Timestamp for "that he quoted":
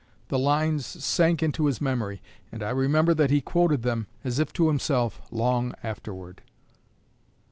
3.13-3.83